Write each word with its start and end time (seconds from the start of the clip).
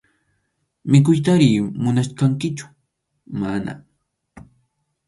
¿Mikhuytari 0.91 1.49
munachkankichu?- 1.83 2.67
Mana. 3.39 3.73